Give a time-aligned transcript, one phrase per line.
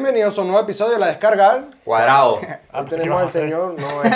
[0.00, 1.64] Bienvenidos a un nuevo episodio de La Descarga.
[1.84, 2.36] Cuadrado.
[2.72, 4.10] Hoy tenemos al señor, no es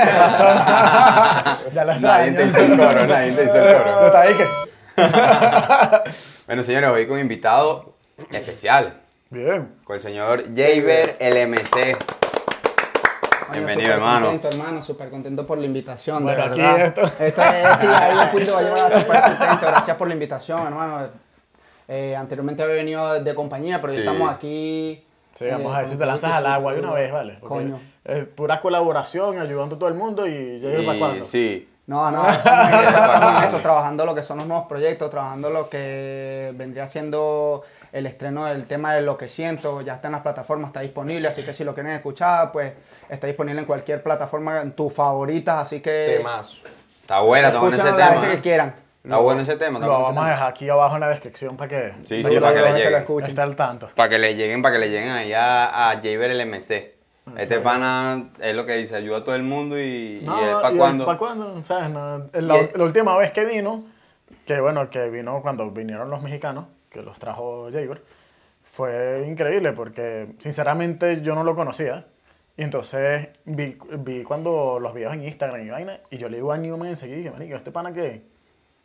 [1.74, 4.06] Ya lo Nadie te hizo el coro, nadie te hizo el ¿No coro.
[4.06, 4.46] está ahí que?
[6.46, 7.94] Bueno, señores, hoy con un invitado
[8.30, 9.00] especial,
[9.30, 9.74] Bien.
[9.82, 11.96] con el señor Jaber LMC.
[13.50, 14.26] Bienvenido, súper hermano.
[14.28, 16.80] contento, hermano, súper contento por la invitación, Bueno, de aquí verdad.
[16.86, 17.02] esto.
[17.18, 20.64] Esto es, sí, ahí un punto va a llevar súper contento, gracias por la invitación,
[20.64, 21.08] hermano.
[21.88, 23.98] Eh, anteriormente había venido de compañía, pero Sí.
[23.98, 25.04] ya estamos aquí.
[25.34, 27.12] Sí, vamos eh, a ver si con te lanzas al todo agua de una vez,
[27.12, 27.36] ¿vale?
[27.40, 27.80] Porque Coño.
[28.04, 31.24] Es pura colaboración, ayudando a todo el mundo y ya para Y cuándo.
[31.24, 32.28] sí, No, no,
[33.44, 38.46] eso, trabajando lo que son los nuevos proyectos, trabajando lo que vendría siendo el estreno
[38.46, 41.52] del tema de lo que siento, ya está en las plataformas, está disponible, así que
[41.52, 42.72] si lo quieren escuchar, pues
[43.08, 46.62] está disponible en cualquier plataforma, en tus favoritas, así que temazo.
[47.00, 48.42] está buena, bueno ese veces que tema.
[48.42, 48.74] quieran.
[49.04, 50.30] Está bueno ese tema, está Lo vamos a tema.
[50.30, 52.70] dejar aquí abajo en la descripción para que, Sí, sí, que para que lo- le
[52.72, 53.24] lo lleguen.
[53.28, 53.90] esté al tanto.
[53.96, 56.94] Para que le lleguen, para que le lleguen allá a Jaber LMC.
[57.36, 60.76] Este pana es lo que dice, ayuda a todo el mundo y, y es para
[60.76, 61.06] cuando.
[61.06, 61.62] ¿Para cuándo?
[61.62, 61.90] ¿Sabes?
[61.90, 63.84] No, la, Y la última vez que vino,
[64.46, 68.02] que bueno, que vino cuando vinieron los mexicanos, que los trajo Jaeger,
[68.64, 72.06] fue increíble porque sinceramente yo no lo conocía.
[72.56, 76.52] Y entonces vi, vi cuando los videos en Instagram y vaina, y yo le digo
[76.52, 78.22] a Newman enseguida, y dije, marico, ¿este pana qué?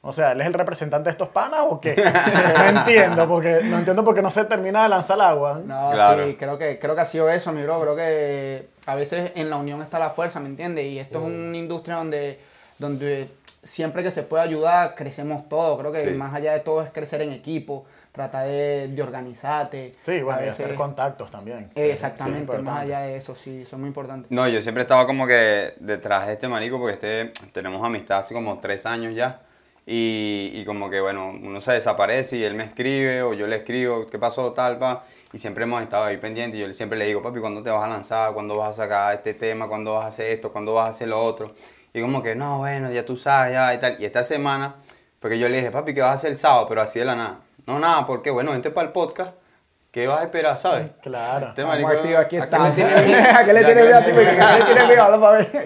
[0.07, 1.93] O sea, ¿él es el representante de estos panas o qué?
[2.57, 5.59] no entiendo, porque no entiendo por qué no se termina de lanzar el agua.
[5.65, 6.25] No, Claro.
[6.25, 7.81] sí, creo que, creo que ha sido eso, mi bro.
[7.81, 10.85] Creo que a veces en la unión está la fuerza, ¿me entiendes?
[10.85, 12.39] Y esto es una industria donde,
[12.79, 13.29] donde
[13.63, 15.77] siempre que se puede ayudar, crecemos todos.
[15.79, 16.11] Creo que Sí.
[16.11, 19.93] más allá de todo es crecer en equipo, tratar de, de organizarte.
[19.97, 21.69] Sí, bueno, y hacer contactos también.
[21.75, 24.31] Eh, Exactamente, Sí, más allá de eso, sí, son muy importantes.
[24.31, 28.33] No, yo siempre estaba como que detrás de este marico porque este, tenemos amistad hace
[28.33, 29.41] como tres años ya.
[29.89, 33.55] Y, y como que, bueno, uno se desaparece y él me escribe o yo le
[33.55, 35.05] escribo, ¿qué pasó, tal, pa?
[35.31, 37.85] Y siempre hemos estado ahí pendientes y yo siempre le digo, papi, ¿cuándo te vas
[37.85, 38.33] a lanzar?
[38.33, 39.69] ¿Cuándo vas a sacar este tema?
[39.69, 40.51] ¿Cuándo vas a hacer esto?
[40.51, 41.53] ¿Cuándo vas a hacer lo otro?
[41.93, 43.95] Y como que, no, bueno, ya tú sabes, ya y tal.
[43.97, 44.75] Y esta semana
[45.21, 46.65] fue que yo le dije, papi, ¿qué vas a hacer el sábado?
[46.67, 47.39] Pero así de la nada.
[47.65, 49.35] No, nada, porque, bueno, vente para el podcast.
[49.91, 50.91] ¿Qué vas a esperar, sabes?
[51.01, 51.47] Claro.
[51.47, 53.23] Este marico, aquí ¿a qué le tiene miedo?
[53.33, 53.99] ¿A qué le tiene miedo.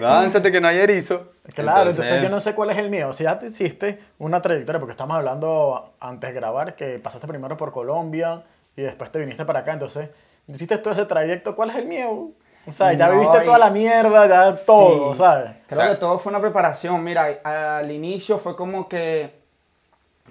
[0.00, 1.31] Lánzate que no hay erizo.
[1.54, 3.12] Claro, entonces, yo no sé cuál es el mío.
[3.12, 7.56] Si ya te hiciste una trayectoria, porque estamos hablando antes de grabar que pasaste primero
[7.56, 8.44] por Colombia
[8.76, 10.08] y después te viniste para acá, entonces
[10.46, 12.30] hiciste todo ese trayecto, ¿cuál es el mío?
[12.64, 15.18] O sea, ya No, viviste y- toda la mierda, ya todo, Sí.
[15.18, 15.50] ¿sabes?
[15.66, 17.02] Creo O sea- que todo fue una preparación.
[17.02, 19.34] Mira, al inicio fue como que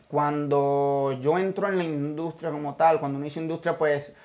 [0.07, 4.15] cuando yo entro en la industria como tal, cuando uno hizo industria, pues,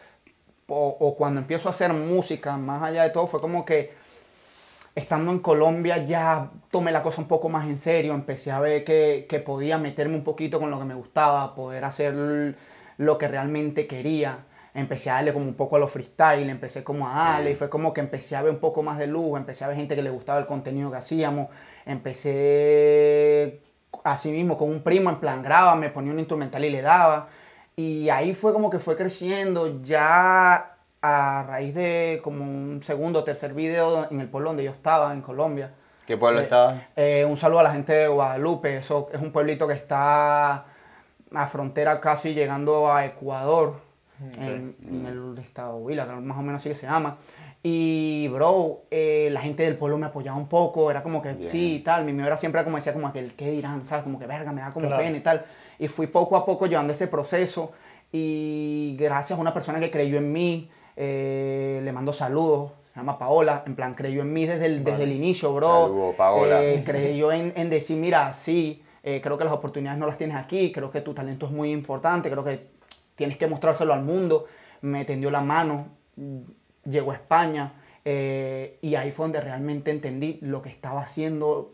[0.69, 3.95] o, o cuando empiezo a hacer música, más allá de todo, fue como que
[4.97, 8.83] estando en Colombia ya tomé la cosa un poco más en serio, empecé a ver
[8.83, 12.57] que, que podía meterme un poquito con lo que me gustaba, poder hacer
[12.97, 14.39] lo que realmente quería.
[14.75, 17.69] Empecé a darle como un poco a los freestyle, empecé como a darle, y fue
[17.69, 20.03] como que empecé a ver un poco más de luz, empecé a ver gente que
[20.03, 21.49] le gustaba el contenido que hacíamos,
[21.85, 23.61] empecé
[24.05, 27.29] así mismo con un primo, en plan graba, me ponía un instrumental y le daba.
[27.77, 30.76] Y ahí fue como que fue creciendo, ya
[31.09, 35.13] a raíz de como un segundo o tercer video en el pueblo donde yo estaba,
[35.13, 35.71] en Colombia.
[36.07, 36.83] ¿Qué pueblo Eh, estabas?
[36.97, 40.65] eh, un saludo a la gente de Guadalupe, eso es un pueblito que está
[41.35, 43.75] a frontera casi llegando a Ecuador,
[44.39, 47.17] en, en el estado Huila, más o menos así que se llama.
[47.63, 51.51] Y, bro, eh, la gente del pueblo me apoyaba un poco, era como que Bien.
[51.51, 52.05] sí y tal.
[52.05, 54.05] Mi mío era siempre como decía, como que el qué dirán, ¿sabes?
[54.05, 55.03] Como que verga, me da como Claro.
[55.03, 55.45] pena y tal.
[55.79, 57.73] Y fui poco a poco llevando ese proceso.
[58.13, 63.19] Y gracias a una persona que creyó en mí, eh, le mando saludos, se llama
[63.19, 65.85] Paola, en plan, creyó en mí desde el, desde el inicio, bro.
[65.85, 66.65] Saludos, Paola.
[66.65, 70.37] Eh, creyó en, en decir, mira, sí, eh, creo que las oportunidades no las tienes
[70.37, 72.69] aquí, creo que tu talento es muy importante, creo que
[73.15, 74.47] tienes que mostrárselo al mundo.
[74.81, 75.87] Me tendió la mano,
[76.85, 77.73] llegó a España
[78.05, 81.73] eh, y ahí fue donde realmente entendí lo que estaba haciendo,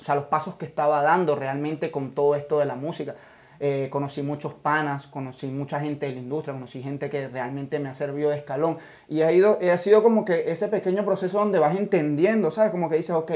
[0.00, 3.16] o sea, los pasos que estaba dando realmente con todo esto de la música.
[3.64, 7.90] Eh, conocí muchos panas, conocí mucha gente de la industria, conocí gente que realmente me
[7.90, 8.78] ha servido de escalón.
[9.08, 12.72] Y ha, ido, ha sido como que ese pequeño proceso donde vas entendiendo, ¿sabes?
[12.72, 13.30] Como que dices, ok,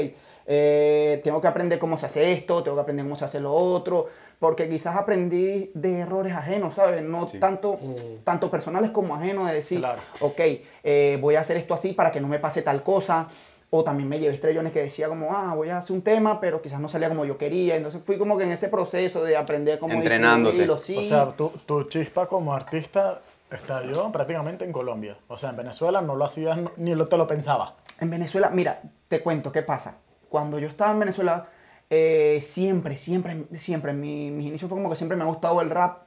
[0.47, 3.53] eh, tengo que aprender cómo se hace esto, tengo que aprender cómo se hace lo
[3.53, 4.07] otro,
[4.37, 7.01] porque quizás aprendí de errores ajenos, ¿sabes?
[7.03, 7.39] No Sí.
[7.39, 7.79] tanto,
[8.25, 10.01] tanto personales como ajenos de decir, Claro.
[10.19, 10.41] ok,
[10.83, 13.29] eh, voy a hacer esto así para que no me pase tal cosa.
[13.69, 16.61] O también me llevé estrellones que decía como, ah, voy a hacer un tema, pero
[16.61, 17.75] quizás no salía como yo quería.
[17.75, 20.65] Entonces fui como que en ese proceso de aprender cómo Entrenándote.
[20.77, 20.97] sí.
[20.97, 23.21] O sea, tu, tu chispa como artista
[23.51, 25.17] estalló prácticamente en Colombia.
[25.27, 27.73] O sea, en Venezuela no lo hacías ni lo, te lo pensabas.
[27.99, 29.97] En Venezuela, mira, te cuento qué pasa.
[30.29, 31.47] Cuando yo estaba en Venezuela,
[31.89, 35.69] eh, siempre, siempre, siempre, mi, mis inicios fue como que siempre me ha gustado el
[35.69, 36.03] rap,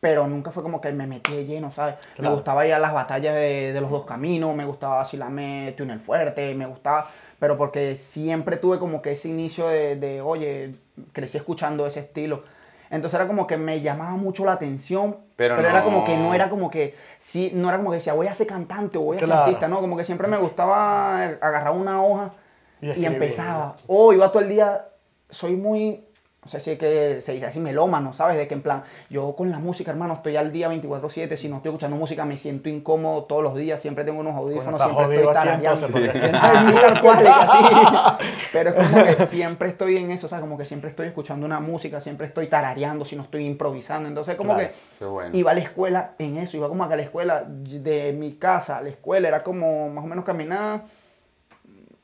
[0.00, 1.96] pero nunca fue como que me metí de lleno, ¿sabes?
[2.18, 5.98] Me gustaba ir a las batallas de, de los dos caminos, me gustaba vacilarme túnel
[6.00, 7.10] fuerte, me gustaba,
[7.40, 10.74] pero porque siempre tuve como que ese inicio de, de, oye,
[11.12, 12.44] crecí escuchando ese estilo.
[12.90, 16.16] Entonces era como que me llamaba mucho la atención, Pero pero, era no- como que
[16.16, 19.02] no era como que, sí, no era como que decía, voy a ser cantante o
[19.02, 22.32] voy a ser artista, no, como que siempre me gustaba agarrar una hoja
[22.80, 23.76] Y empezaba.
[23.88, 24.86] O iba todo el día,
[25.28, 26.04] soy muy,
[26.48, 28.38] no sé si es que se dice así melómano, ¿sabes?
[28.38, 31.56] De que en plan, yo con la música, hermano, estoy al día 24/7, si no
[31.56, 35.34] estoy escuchando música me siento incómodo todos los días, siempre tengo unos audífonos, siempre estoy
[35.34, 35.88] tarareando.
[38.54, 41.44] Pero es como que siempre estoy en eso, o sea, como que siempre estoy escuchando
[41.44, 45.36] una música, siempre estoy tarareando, si no estoy improvisando, entonces como Claro, que bueno.
[45.36, 48.36] iba a la escuela en eso, iba como a que a la escuela, de mi
[48.36, 50.84] casa a la escuela era como más o menos caminar,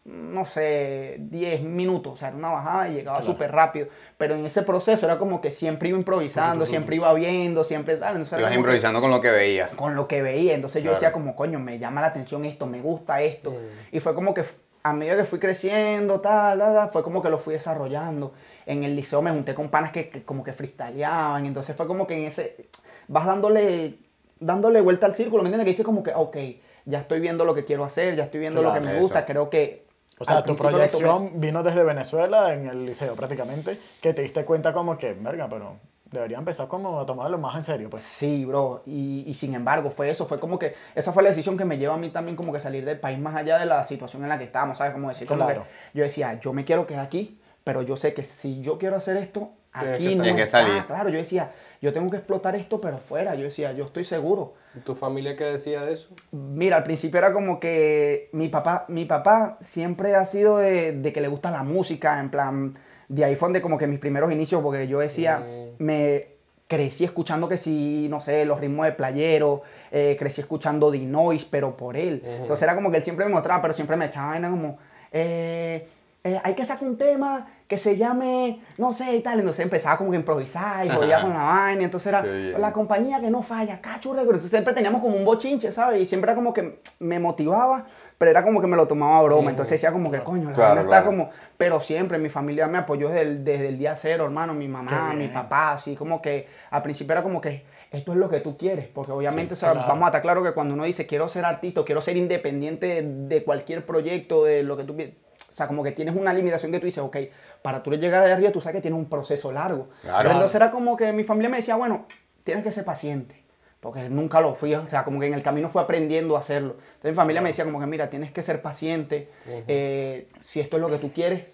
[0.04, 3.32] no sé, 10 minutos, o sea, era una bajada y llegaba Claro.
[3.32, 7.64] súper rápido, pero en ese proceso era como que siempre iba improvisando, siempre iba viendo,
[7.64, 9.70] siempre tal, entonces Ibas como que- improvisando con lo que veías.
[9.70, 10.54] con lo que veía.
[10.54, 10.96] Entonces yo Claro.
[11.00, 13.52] decía como, coño, me llama la atención esto, me gusta esto.
[13.52, 13.96] Mm.
[13.96, 14.44] Y fue como que
[14.82, 18.34] a medida que fui creciendo, tal, tal, tal, fue como que lo fui desarrollando.
[18.66, 21.46] En el liceo me junté con panas que, que como que freestyleaban.
[21.46, 22.66] Entonces fue como que en ese,
[23.08, 23.94] vas dándole,
[24.38, 25.64] dándole vuelta al círculo, ¿me entiendes?
[25.64, 26.36] Que dices como que, ok,
[26.84, 29.48] ya estoy viendo lo que quiero hacer, ya estoy viendo lo que me gusta, creo
[29.48, 29.83] que...
[30.18, 34.44] O sea, tu tomé- proyección vino desde Venezuela en el liceo prácticamente, que te diste
[34.44, 35.76] cuenta como que, verga, pero
[36.10, 38.02] debería empezar como a tomarlo más en serio, pues.
[38.04, 41.56] Sí, bro, y, y sin embargo fue eso, fue como que esa fue la decisión
[41.58, 43.82] que me lleva a mí también como que salir del país más allá de la
[43.82, 44.92] situación en la que estábamos, ¿sabes?
[44.92, 45.64] Como decir, como Claro.
[45.64, 48.94] que yo decía, yo me quiero quedar aquí, pero yo sé que si yo quiero
[48.96, 50.36] hacer esto, aquí que no salir.
[50.36, 50.84] Que está, salir.
[50.84, 51.50] claro, yo decía,
[51.84, 54.54] yo tengo que explotar esto, pero fuera, yo decía, yo estoy seguro.
[54.74, 56.08] ¿Y tu familia qué decía de eso?
[56.32, 61.12] Mira, al principio era como que mi papá, mi papá siempre ha sido de, de
[61.12, 62.78] que le gusta la música, en plan,
[63.08, 65.44] de ahí fue donde como que mis primeros inicios, porque yo decía,
[65.76, 66.28] me
[66.68, 69.60] crecí escuchando que si, no sé, los ritmos de playero,
[69.92, 72.22] eh, crecí escuchando Dinois, pero por él.
[72.24, 74.78] Entonces era como que él siempre me mostraba, pero siempre me echaba vaina como,
[75.12, 75.86] eh,
[76.24, 79.40] eh, hay que sacar un tema que se llame, no sé, y tal.
[79.40, 81.82] Entonces empezaba como que a improvisar y jodía con la vaina.
[81.82, 84.36] Entonces era la compañía que no falla, Cachu Records.
[84.36, 86.02] Entonces siempre teníamos como un bochinche, ¿sabes?
[86.02, 87.86] Y siempre era como que me motivaba,
[88.16, 89.50] pero era como que me lo tomaba a broma.
[89.50, 91.06] Entonces decía como que, coño, la Claro, vaina está claro.
[91.06, 91.30] como...
[91.56, 94.54] Pero siempre mi familia me apoyó desde el, desde el día cero, hermano.
[94.54, 98.28] Mi mamá, mi papá, así como que al principio era como que esto es lo
[98.28, 98.86] que tú quieres.
[98.86, 99.88] Porque obviamente, o sea, claro.
[99.88, 103.02] vamos a estar claro que cuando uno dice quiero ser artista, quiero ser independiente de,
[103.36, 104.94] de cualquier proyecto, de lo que tú...
[104.94, 107.16] O sea, como que tienes una limitación que tú dices, ok,
[107.64, 109.88] para tú llegar allá arriba, tú sabes que tienes un proceso largo.
[110.02, 110.18] Claro.
[110.18, 112.04] Pero entonces era como que mi familia me decía, bueno,
[112.44, 113.42] tienes que ser paciente.
[113.80, 116.72] Porque nunca lo fui, o sea, como que en el camino fue aprendiendo a hacerlo.
[116.78, 119.30] Entonces mi familia me decía como que, mira, tienes que ser paciente.
[119.46, 121.44] eh, si esto es lo que tú quieres,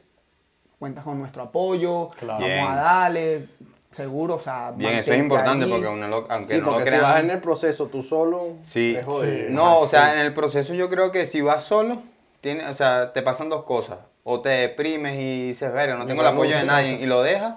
[0.80, 2.08] cuentas con nuestro apoyo.
[2.18, 2.40] Claro.
[2.40, 2.66] Vamos Bien.
[2.66, 3.48] a darle,
[3.92, 4.72] seguro, o sea...
[4.74, 5.70] Bien, eso es importante ahí.
[5.70, 8.54] porque uno lo, aunque Sí, no lo porque si vas en el proceso tú solo,
[8.62, 8.98] Sí.
[9.04, 9.46] jodido.
[9.46, 9.46] Sí.
[9.50, 10.14] No, o sea, Sí.
[10.14, 12.02] en el proceso yo creo que si vas solo,
[12.40, 13.98] tiene, o sea, te pasan dos cosas.
[14.24, 17.54] O te deprimes y dices, verga, no tengo el apoyo de nadie y lo dejas.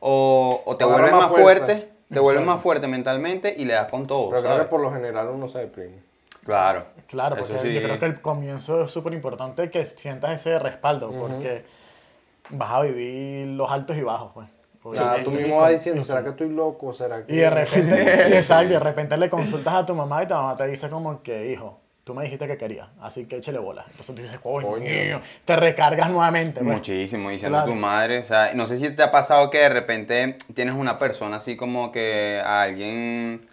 [0.00, 4.06] O, o te vuelves más fuerte, te vuelves más fuerte mentalmente y le das con
[4.06, 4.30] todo.
[4.30, 4.66] Pero creo ¿sabes?
[4.66, 6.02] que por lo general uno se deprime.
[6.44, 6.84] Claro.
[7.06, 7.74] Claro, Eso porque sí.
[7.74, 11.64] yo creo que el comienzo es súper importante que sientas ese respaldo, porque
[12.50, 14.48] vas a vivir los altos y bajos, pues.
[14.84, 16.92] O sea, tú mismo vas diciendo, ¿será que estoy loco?
[16.92, 17.32] ¿Será que...?
[17.32, 20.66] Y de repente, exacto, de repente le consultas a tu mamá y tu mamá te
[20.66, 23.84] dice como que, hijo, tú me dijiste que querías, así que échale bola.
[23.90, 26.60] Entonces tú dices, coño, te recargas nuevamente.
[26.60, 26.74] pues.
[26.76, 27.72] Muchísimo, diciendo Claro.
[27.72, 30.98] tu madre, o sea, no sé si te ha pasado que de repente tienes una
[30.98, 33.46] persona así como que a alguien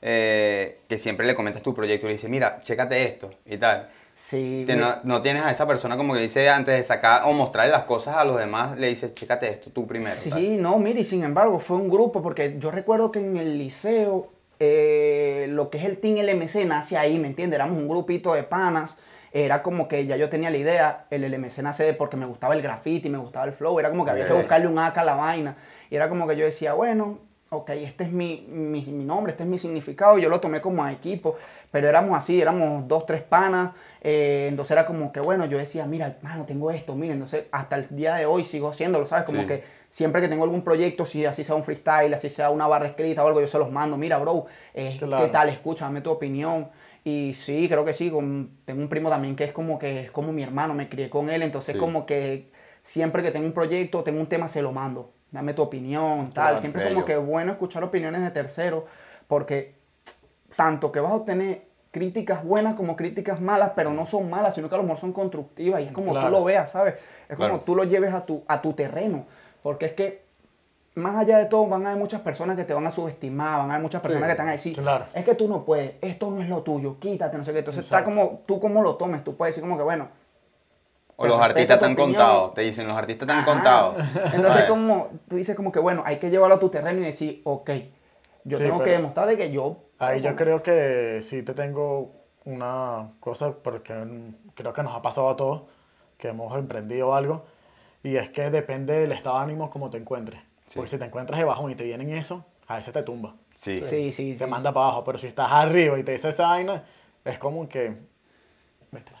[0.00, 3.88] eh, que siempre le comentas tu proyecto y le dice, mira, chécate esto y tal.
[4.14, 7.32] Sí, Te- no, no tienes a esa persona como que dice antes de sacar o
[7.32, 10.14] mostrarle las cosas a los demás, le dices, chécate esto tú primero.
[10.28, 10.38] tal.
[10.40, 13.58] Sí, no, mire, y sin embargo, fue un grupo, porque yo recuerdo que en el
[13.58, 17.56] liceo, eh, lo que es el Team LMC nace ahí, ¿me entiendes?
[17.56, 18.96] Éramos un grupito de panas,
[19.32, 22.62] era como que ya yo tenía la idea, el LMC nace porque me gustaba el
[22.62, 25.14] graffiti, me gustaba el flow, era como que había que buscarle un AK a la
[25.14, 25.56] vaina,
[25.90, 27.18] y era como que yo decía, bueno,
[27.50, 30.82] ok, este es mi, mi, mi nombre, este es mi significado, yo lo tomé como
[30.82, 31.36] a equipo,
[31.70, 35.84] pero éramos así, éramos dos, tres panas, eh, entonces era como que, bueno, yo decía,
[35.86, 39.24] mira, mano, tengo esto, mira, entonces hasta el día de hoy sigo haciéndolo, ¿sabes?
[39.24, 39.46] Como Sí.
[39.46, 42.86] que siempre que tengo algún proyecto, si así sea un freestyle, así sea una barra
[42.88, 45.24] escrita o algo, yo se los mando, mira, bro, eh, Claro.
[45.26, 45.48] ¿qué tal?
[45.48, 46.68] Escúchame tu opinión.
[47.04, 50.10] Y sí, creo que sí, con- tengo un primo también que es como que es
[50.10, 51.78] como mi hermano, me crié con él, entonces Sí.
[51.78, 52.50] como que
[52.82, 55.12] siempre que tengo un proyecto, tengo un tema, se lo mando.
[55.30, 56.44] Dame tu opinión, tal.
[56.44, 57.06] Claro, siempre es como bello.
[57.06, 58.84] que bueno escuchar opiniones de terceros,
[59.26, 59.74] porque
[60.56, 64.68] tanto que vas a obtener críticas buenas como críticas malas, pero no son malas, sino
[64.68, 66.26] que a lo mejor son constructivas y es como Claro.
[66.26, 66.94] tú lo veas, ¿sabes?
[67.28, 67.62] Es como Claro.
[67.64, 69.26] tú lo lleves a tu, a tu terreno,
[69.68, 70.22] porque es que
[70.94, 73.70] más allá de todo, van a haber muchas personas que te van a subestimar, van
[73.70, 75.04] a haber muchas personas Sí, que te van a decir, claro.
[75.12, 77.58] es que tú no puedes, esto no es lo tuyo, quítate, no sé qué.
[77.58, 78.18] Entonces está Exacto.
[78.18, 80.08] como, tú cómo lo tomes, tú puedes decir como que, bueno.
[81.16, 82.14] O los artistas tu te han opinión.
[82.14, 83.52] contado, te dicen, los artistas te han Ajá.
[83.52, 83.96] contado.
[84.32, 87.42] Entonces como, tú dices como que, bueno, hay que llevarlo a tu terreno y decir,
[87.44, 87.70] ok,
[88.44, 89.76] yo Sí, tengo que demostrar de que yo...
[89.98, 92.12] Ahí yo creo que sí te tengo
[92.46, 93.92] una cosa, porque
[94.54, 95.64] creo que nos ha pasado a todos,
[96.16, 97.44] que hemos emprendido algo,
[98.02, 100.40] y es que depende del estado de ánimo como te encuentres.
[100.66, 100.74] Sí.
[100.76, 103.82] Porque si te encuentras de bajón y te vienen eso, a veces te tumba, Sí.
[103.84, 104.50] Sí, sí, te sí.
[104.50, 106.84] manda para abajo, pero si estás arriba y te dice esa vaina,
[107.24, 107.96] es como que...
[108.92, 109.18] Vete a.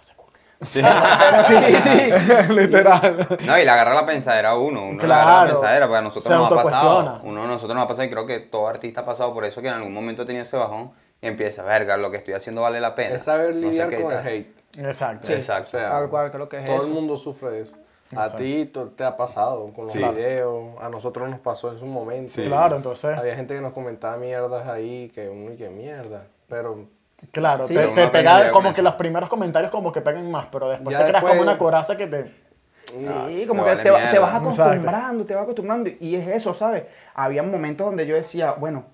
[0.60, 0.82] Sí.
[0.82, 2.12] Sí, sí.
[2.52, 3.28] Literal.
[3.46, 5.22] No, y le agarra la pensadera a uno, uno le Claro.
[5.22, 7.20] agarra la pensadera, porque a nosotros nos ha pasado.
[7.22, 9.62] Uno de nosotros nos ha pasado y creo que todo artista ha pasado por eso
[9.62, 12.80] que en algún momento tenía ese bajón y empieza, verga, lo que estoy haciendo vale
[12.80, 13.14] la pena.
[13.14, 14.56] Es saber No sé lidiar y con el hate.
[14.78, 15.26] Exacto.
[15.28, 15.32] Sí.
[15.32, 15.70] O Exacto.
[15.70, 16.84] sea, Tal cual, creo que es todo eso.
[16.86, 17.72] el mundo sufre de eso.
[18.12, 18.36] A Exacto.
[18.38, 19.98] ti to- te ha pasado con los Sí.
[19.98, 22.32] videos, a nosotros nos pasó en su momento.
[22.32, 22.44] Sí.
[22.46, 26.24] Claro, entonces, Había gente que nos comentaba mierdas ahí, que uno y que mierda.
[26.48, 26.86] Pero
[27.32, 30.30] claro, Sí, te, te pega a como con que los primeros comentarios como que pegan
[30.30, 32.48] más, pero después Ya te creas como después- una coraza que te...
[32.86, 32.96] Sí,
[33.40, 34.36] te como que vale te, te vas Exacto.
[34.62, 35.90] acostumbrando, te vas acostumbrando.
[36.00, 36.84] Y es eso, ¿sabes?
[37.14, 38.84] Había momentos donde yo decía, bueno,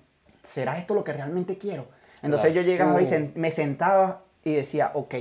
[0.43, 1.85] ¿será esto lo que realmente quiero?
[2.21, 2.65] Entonces Claro.
[2.65, 3.07] yo llegaba y Uh.
[3.07, 5.15] sen- me sentaba y decía, ok.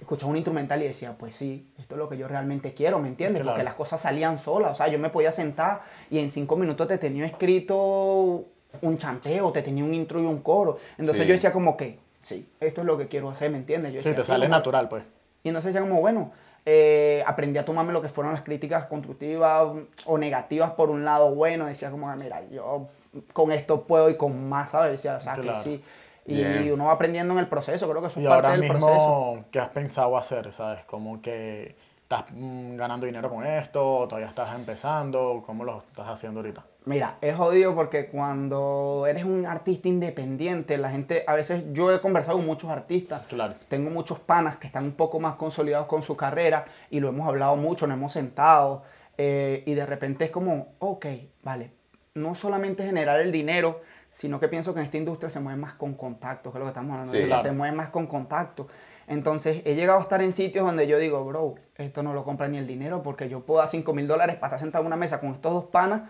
[0.00, 3.08] Escuchaba un instrumental y decía, pues sí, esto es lo que yo realmente quiero, ¿me
[3.08, 3.42] entiendes?
[3.42, 3.54] Claro.
[3.54, 4.72] Porque las cosas salían solas.
[4.72, 8.44] O sea, yo me podía sentar y en cinco minutos te tenía escrito
[8.82, 10.78] un chanteo, te tenía un intro y un coro.
[10.98, 11.28] Entonces Sí.
[11.28, 13.92] yo decía como que, sí, esto es lo que quiero hacer, ¿me entiendes?
[13.92, 15.04] Yo Sí, te sale como- natural, pues.
[15.42, 16.32] y entonces decía como, bueno,
[16.66, 19.68] eh, aprendí a tomarme lo que fueron las críticas constructivas
[20.06, 21.66] o negativas por un lado bueno.
[21.66, 22.88] Decía como, mira, yo
[23.32, 24.92] con esto puedo y con más, ¿sabes?
[24.92, 25.52] Decía, o sea, Claro.
[25.52, 25.84] que sí.
[26.26, 26.72] Y Bien.
[26.72, 29.44] uno va aprendiendo en el proceso, creo que eso es parte ahora del mismo, proceso.
[29.50, 30.52] ¿qué has pensado hacer?
[30.52, 30.84] ¿Sabes?
[30.84, 36.08] Como que estás mm, ganando dinero con esto, o todavía estás empezando, ¿cómo lo estás
[36.08, 36.64] haciendo ahorita?
[36.86, 42.00] Mira, es jodido porque cuando eres un artista independiente, la gente, a veces yo he
[42.00, 43.54] conversado con muchos artistas, Claro.
[43.68, 47.28] tengo muchos panas que están un poco más consolidados con su carrera y lo hemos
[47.28, 48.82] hablado mucho, nos hemos sentado
[49.18, 51.06] eh, y de repente es como, ok,
[51.42, 51.70] vale,
[52.14, 55.74] no solamente generar el dinero, sino que pienso que en esta industria se mueve más
[55.74, 57.24] con contacto, que es lo que estamos hablando, Sí.
[57.24, 57.42] Claro.
[57.42, 58.66] se mueve más con contacto.
[59.06, 62.46] Entonces he llegado a estar en sitios donde yo digo, bro, esto no lo compra
[62.48, 64.96] ni el dinero porque yo puedo dar 5 mil dólares para estar sentado en una
[64.96, 66.02] mesa con estos dos panas,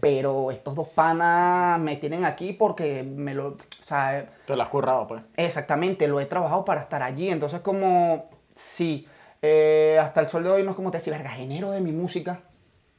[0.00, 4.68] pero estos dos panas me tienen aquí porque me lo, o sea, Te lo has
[4.68, 5.22] currado, pues.
[5.36, 7.30] Exactamente, lo he trabajado para estar allí.
[7.30, 9.06] Entonces, como, sí,
[9.40, 11.92] eh, hasta el sol de hoy no es como te decía, verga, genero de mi
[11.92, 12.40] música,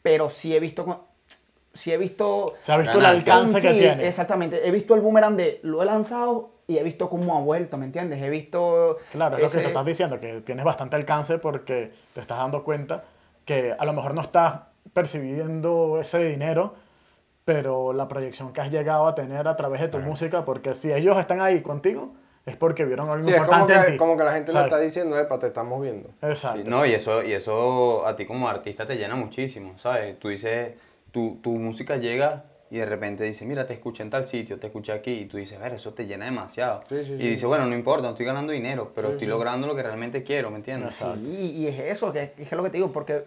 [0.02, 1.08] pero sí he visto,
[1.74, 2.54] sí he visto...
[2.60, 4.08] Se ha visto el alcance que Sí, tiene.
[4.08, 7.78] Exactamente, he visto el boomerang de lo he lanzado y he visto cómo ha vuelto,
[7.78, 8.22] ¿me entiendes?
[8.22, 8.98] He visto...
[9.12, 12.64] Claro, es lo que te estás diciendo, que tienes bastante alcance porque te estás dando
[12.64, 13.04] cuenta
[13.46, 14.62] que a lo mejor no estás
[14.94, 16.76] percibiendo ese dinero,
[17.46, 20.94] pero la proyección que has llegado a tener a través de tu música, porque si
[20.94, 22.14] ellos están ahí contigo,
[22.46, 23.98] es porque vieron algo sí, es como importante en que, ti.
[23.98, 26.10] como que la gente le está diciendo, epa, te estamos viendo.
[26.22, 26.62] Exacto.
[26.62, 30.20] Sí, no, y eso, y eso a ti como artista te llena muchísimo, ¿sabes?
[30.20, 30.74] Tú dices,
[31.14, 34.66] tu, tu música llega y de repente dice, mira, te escuché en tal sitio, te
[34.66, 36.82] escuché aquí, y tú dices, ver, eso te llena demasiado.
[36.90, 37.28] Sí, sí, y sí.
[37.30, 40.50] dices, bueno, no importa, no estoy ganando dinero, pero estoy logrando lo que realmente quiero,
[40.50, 40.94] ¿me entiendes?
[40.96, 43.26] Sí, y es eso, que, es lo que te digo, porque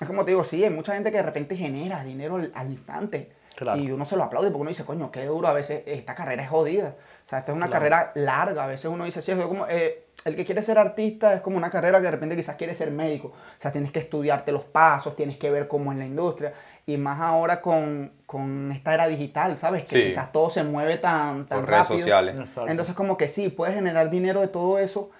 [0.00, 2.70] es como te digo, sí, hay mucha gente que de repente genera dinero al, al
[2.72, 3.30] instante.
[3.56, 3.80] Claro.
[3.80, 6.42] Y uno se lo aplaude porque uno dice, coño, qué duro, a veces esta carrera
[6.42, 6.94] es jodida.
[7.26, 7.80] O sea, esta es una Claro.
[7.80, 11.34] carrera larga, a veces uno dice, sí, es como, eh, el que quiere ser artista
[11.34, 13.28] es como una carrera que de repente quizás quiere ser médico.
[13.28, 16.52] O sea, tienes que estudiarte los pasos, tienes que ver cómo es la industria.
[16.86, 19.82] Y más ahora con, con esta era digital, ¿sabes?
[19.84, 20.04] Que Sí.
[20.08, 22.00] quizás todo se mueve tan, tan Por redes rápido.
[22.00, 22.34] sociales.
[22.38, 22.70] Exacto.
[22.70, 25.10] Entonces como que sí, puedes generar dinero de todo eso,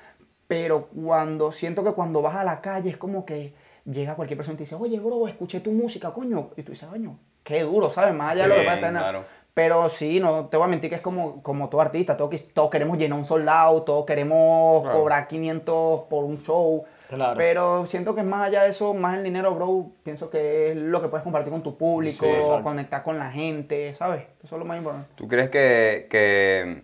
[0.47, 4.55] pero cuando siento que cuando vas a la calle es como que llega cualquier persona
[4.55, 6.51] y te dice, oye, bro, escuché tu música, coño.
[6.57, 8.15] Y tú dices, coño, qué duro, ¿sabes?
[8.15, 9.03] Más allá de lo que tener.
[9.03, 9.25] claro.
[9.55, 12.71] Pero sí, no te voy a mentir que es como, como todo artista, todos, todos
[12.71, 14.99] queremos llenar un soldado, todos queremos Claro.
[14.99, 16.85] cobrar 500 por un show.
[17.11, 17.37] Claro.
[17.37, 21.03] Pero siento que más allá de eso, más el dinero, bro, pienso que es lo
[21.03, 24.23] que puedes compartir con tu público, Sí, conectar con la gente, ¿sabes?
[24.43, 25.11] Eso es lo más importante.
[25.17, 26.81] ¿Tú crees que, que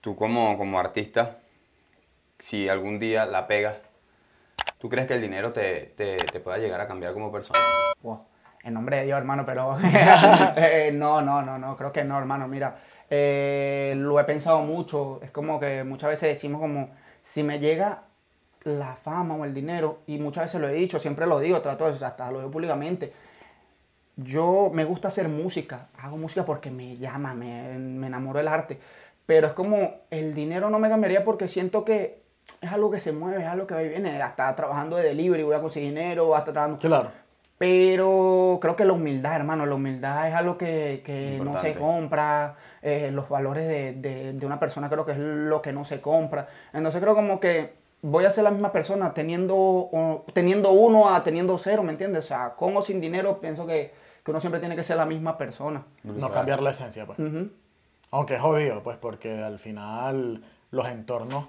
[0.00, 1.38] tú como, como artista,
[2.38, 3.78] si algún día la pegas,
[4.84, 7.58] ¿tú crees que el dinero te, te, te pueda llegar a cambiar como persona?
[8.02, 8.20] Wow.
[8.62, 9.78] En nombre de Dios, hermano, pero
[10.56, 12.46] eh, no, no, no, no, creo que no, hermano.
[12.48, 15.20] Mira, eh, lo he pensado mucho.
[15.22, 16.90] Es como que muchas veces decimos como,
[17.22, 18.02] si me llega
[18.64, 21.90] la fama o el dinero, y muchas veces lo he dicho, siempre lo digo, trato
[21.90, 23.14] de, hasta lo digo públicamente.
[24.16, 28.78] Yo me gusta hacer música, hago música porque me llama, me, me enamoro del arte,
[29.24, 32.23] pero es como el dinero no me cambiaría porque siento que
[32.60, 35.42] es algo que se mueve, es algo que va y viene, hasta trabajando de delivery
[35.42, 36.78] voy a conseguir dinero, hasta trabajando...
[36.78, 37.10] Claro.
[37.56, 42.56] Pero creo que la humildad, hermano, la humildad es algo que, que no se compra.
[42.82, 46.00] eh, los valores de, de- de una persona creo que es lo que no se
[46.00, 46.48] compra.
[46.72, 47.72] Entonces creo como que
[48.02, 52.24] voy a ser la misma persona teniendo, o- teniendo uno a teniendo cero, ¿me entiendes?
[52.26, 55.06] O sea, con o sin dinero, pienso que, que uno siempre tiene que ser la
[55.06, 55.84] misma persona.
[56.02, 57.18] No cambiar la esencia, pues.
[57.18, 57.48] Ujú.
[58.10, 61.46] Aunque es jodido, pues, porque al final los entornos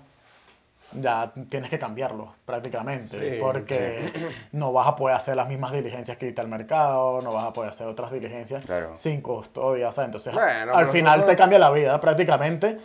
[0.93, 3.07] ya tienes que cambiarlos prácticamente.
[3.35, 4.11] Sí, porque
[4.51, 7.53] no vas a poder hacer las mismas diligencias que ahorita el mercado, no vas a
[7.53, 8.95] poder hacer otras diligencias Claro.
[8.95, 10.07] sin custodia, ¿sabes?
[10.07, 12.77] Entonces, Bueno, al final eso- te cambia la vida prácticamente,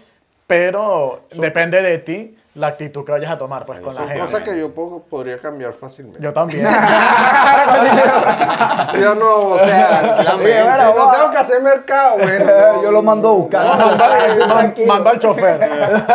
[0.50, 4.19] pero depende de ti la actitud que vayas a tomar, pues, con la gente.
[4.19, 6.21] Cosa que yo puedo- podría cambiar fácilmente.
[6.21, 6.66] Yo también.
[9.00, 10.92] Yo no, o sea, La si mensa.
[10.97, 12.45] no tengo que hacer mercado, bueno.
[12.83, 13.64] Yo lo mando a buscar.
[13.64, 14.47] No, Mando- ¿sabes?
[14.49, 15.59] man- Mando al chofer.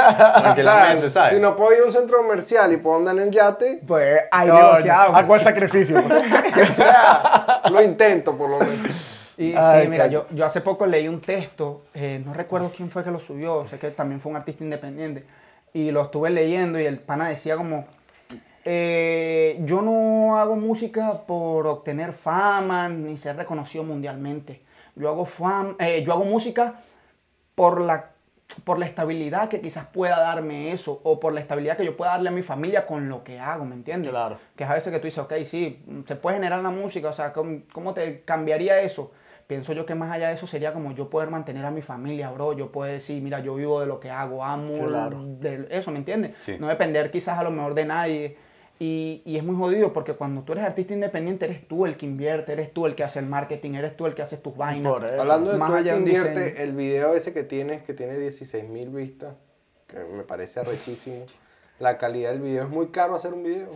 [0.42, 1.32] Tranquilamente, O sea, ¿sabes?
[1.34, 4.50] Si no puedo ir a un centro comercial y puedo andar en yate, Pues ahí
[4.50, 5.18] Coño, negociamos.
[5.18, 5.98] ¿A cuál sacrificio?
[6.00, 9.15] o sea, lo intento por lo menos.
[9.38, 12.89] Y Ay, sí, mira, yo, yo hace poco leí un texto, eh, no recuerdo quién
[12.89, 15.25] fue que lo subió, sé que también fue un artista independiente,
[15.74, 17.86] y lo estuve leyendo y el pana decía como,
[18.63, 24.62] eh, yo no hago música por obtener fama ni ser reconocido mundialmente,
[24.96, 26.75] yo hago, fam eh, yo hago música
[27.56, 28.12] por la,
[28.63, 32.12] por la estabilidad que quizás pueda darme eso, o por la estabilidad que yo pueda
[32.12, 34.12] darle a mi familia con lo que hago, ¿me entiendes?
[34.12, 34.38] Claro.
[34.56, 37.13] Que es a veces que tú dices, ok, sí, se puede generar la música, o
[37.13, 39.12] sea, ¿cómo, cómo te cambiaría eso?
[39.48, 42.32] Pienso yo que más allá de eso sería como yo poder mantener a mi familia,
[42.32, 42.54] bro.
[42.54, 45.22] Yo puedo decir, mira, yo vivo de lo que hago, amo Claro.
[45.40, 46.32] de eso, ¿me entiendes?
[46.40, 46.56] Sí.
[46.60, 48.38] No depender quizás a lo mejor de nadie.
[48.80, 52.06] Y, y es muy jodido porque cuando tú eres artista independiente, eres tú el que
[52.06, 54.92] invierte, eres tú el que hace el marketing, eres tú el que hace tus vainas.
[54.92, 55.22] Por eso.
[55.22, 58.68] Hablando de Más el allá que invierte, el video ese que tienes, que tiene 16
[58.68, 59.36] mil vistas,
[59.88, 61.25] que me parece arrechísimo.
[61.80, 63.70] La calidad del video es muy caro hacer un video.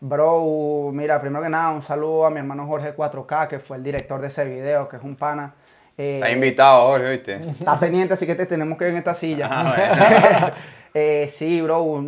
[0.00, 3.82] Bro, mira, primero que nada, un saludo a mi hermano Jorge 4K, que fue el
[3.82, 5.54] director de ese video, que es un pana.
[5.96, 7.50] Eh, Está invitado, Jorge, ¿viste?
[7.50, 9.48] Está pendiente, así que te tenemos que ver en esta silla.
[9.50, 10.52] Ah,
[10.96, 12.04] Eh, sí, bro.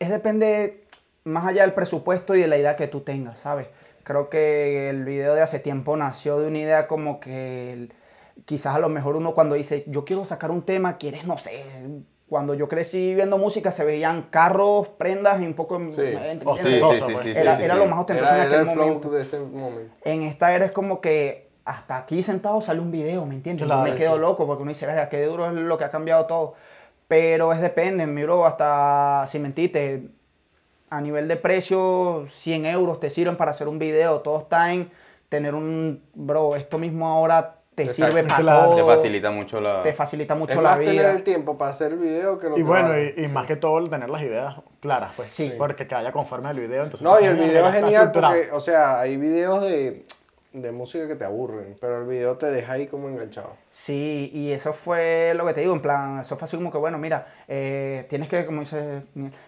[0.00, 0.82] Es depende
[1.22, 3.68] más allá del presupuesto y de la idea que tú tengas, ¿sabes?
[4.02, 7.88] Creo que el video de hace tiempo nació de una idea como que
[8.44, 11.64] quizás a lo mejor uno cuando dice, yo quiero sacar un tema, quieres, no sé.
[12.28, 15.78] Cuando yo crecí viendo música se veían carros, prendas y un poco...
[15.92, 16.00] Sí.
[16.00, 16.60] ¿me O entiendes?
[16.62, 17.00] Sí, pues.
[17.04, 17.80] sí, sí, Era, sí, era sí.
[17.80, 19.94] lo más ostentoso Era, en era aquel el flow momento de ese momento.
[20.04, 23.66] en esta era es como que hasta aquí sentado sale un video, ¿me entiendes?
[23.66, 24.20] Claro, me quedo sí.
[24.20, 26.54] loco porque uno dice, verga, qué duro es lo que ha cambiado todo.
[27.08, 30.08] Pero es depende, mi bro, hasta, sin mentirte,
[30.90, 34.20] a nivel de precio, 100 euros te sirven para hacer un video.
[34.20, 34.90] Todo está en
[35.28, 38.10] tener un, bro, esto mismo ahora te Exacto.
[38.16, 38.64] sirve para Claro.
[38.70, 38.76] todo.
[38.76, 39.82] Te facilita mucho la...
[39.82, 41.12] te facilita mucho Es la más tener vida.
[41.12, 43.54] el tiempo para hacer el video que lo Y que bueno, y, y más que
[43.56, 45.28] todo el tener las ideas claras, pues.
[45.28, 45.52] Sí.
[45.56, 46.82] Porque que haya conforme al video.
[46.84, 50.06] Entonces, No, y entonces, el video es genial porque, o sea, hay videos de,
[50.54, 53.50] de música que te aburren, pero el video te deja ahí como enganchado.
[53.70, 56.78] Sí, y eso fue lo que te digo, en plan, eso fue así como que,
[56.78, 59.02] bueno, mira, eh, tienes que, como dice,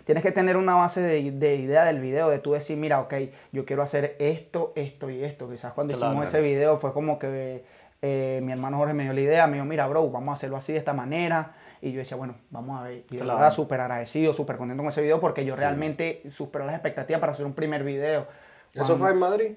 [0.04, 3.14] tienes que tener una base de, de idea del video, de tú decir, mira, ok,
[3.52, 5.48] yo quiero hacer esto, esto y esto.
[5.48, 6.12] Quizás cuando Claro.
[6.12, 7.64] hicimos ese video fue como que
[8.02, 10.56] eh, mi hermano Jorge me dio la idea, me dijo, mira, bro, vamos a hacerlo
[10.56, 11.54] así de esta manera.
[11.80, 13.04] Y yo decía, bueno, vamos a ver.
[13.11, 13.38] Y de Claro.
[13.38, 17.32] verdad súper agradecido, súper contento con ese video porque yo realmente superé las expectativas para
[17.32, 18.26] hacer un primer video.
[18.74, 19.52] ¿Eso fue en Madrid?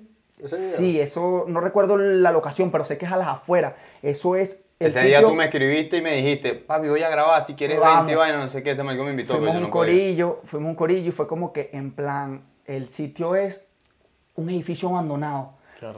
[0.77, 3.73] Sí, eso, no recuerdo la locación, pero sé que es a las afueras.
[4.01, 7.43] Eso es el Ese día tú me escribiste y me dijiste, papi, voy a grabar,
[7.43, 8.05] si quieres Vamos.
[8.07, 9.91] 20 vainas, no sé qué, este marico me invitó, fuimos pero yo un no podía.
[9.93, 13.67] corillo, fuimos un corillo y fue como que en plan, el sitio es
[14.35, 15.53] un edificio abandonado.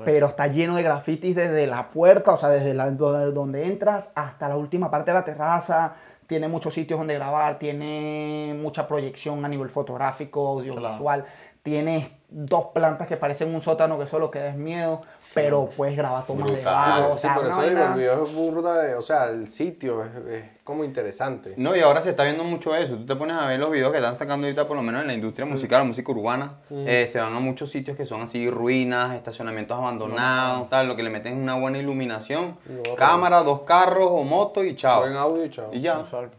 [0.06, 4.48] Pero está lleno de grafitis desde la puerta, o sea, desde la, donde, entras hasta
[4.48, 5.96] la última parte de la terraza.
[6.28, 11.26] Tiene muchos sitios donde grabar, tiene mucha proyección a nivel fotográfico, audiovisual.
[11.62, 15.02] Tiene dos plantas que parecen un sótano que solo queda es miedo,
[15.34, 18.34] pero puedes grabar tomas de barro, o Sí, sea, por eso digo, el video es
[18.34, 21.56] burda, de- o sea, el sitio es, es como interesante.
[21.58, 22.96] No, y ahora se está viendo mucho eso.
[22.96, 25.08] Tú te pones a ver los videos que están sacando ahorita, por lo menos en
[25.08, 26.54] la industria musical, la música urbana.
[26.69, 30.88] eh, se van a muchos sitios que son así ruinas, estacionamientos abandonados, tal.
[30.88, 34.76] Lo que le meten es una buena iluminación, No, cámara, dos carros o moto y
[34.76, 35.02] chao.
[35.02, 35.69] Buen audio y chao.
[35.74, 36.00] Y ya.
[36.00, 36.38] Exacto.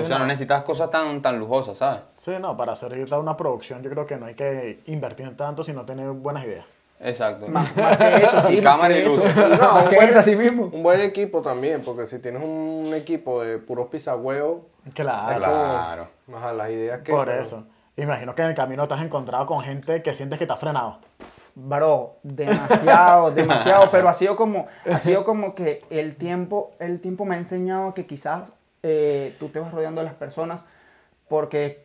[0.00, 2.00] o sea, no necesitas cosas tan, tan lujosas, ¿sabes?
[2.16, 5.36] Sí, no, para hacer ahorita una producción yo creo que no hay que invertir en
[5.36, 6.64] tanto, sino tener buenas ideas.
[7.02, 7.48] Exacto.
[7.48, 8.52] Más, más que eso, sí.
[8.58, 9.34] Y más cámara y luces.
[9.34, 10.64] No, Más un que buen- así mismo.
[10.72, 14.62] Un buen equipo también, porque si tienes un equipo de puros pisahuevos,
[14.94, 15.38] Claro.
[15.38, 16.08] Claro.
[16.26, 17.12] como ajá, las ideas que...
[17.12, 17.64] Por pero- eso.
[17.96, 20.60] Imagino que en el camino te has encontrado con gente que sientes que te has
[20.60, 20.98] frenado.
[21.54, 27.24] Bro, demasiado, demasiado, pero ha sido como, ha sido como que el tiempo, el tiempo
[27.26, 30.64] me ha enseñado que quizás eh, tú te vas rodeando de las personas
[31.28, 31.84] porque,